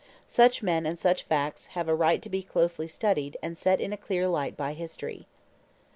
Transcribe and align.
Such 0.25 0.63
men 0.63 0.87
and 0.87 0.97
such 0.97 1.21
facts 1.21 1.67
have 1.77 1.87
a 1.87 1.93
right 1.93 2.23
to 2.23 2.27
be 2.31 2.41
closely 2.41 2.87
studied 2.87 3.37
and 3.43 3.55
set 3.55 3.79
in 3.79 3.93
a 3.93 3.97
clear 3.97 4.27
light 4.27 4.57
by 4.57 4.73
history. 4.73 5.27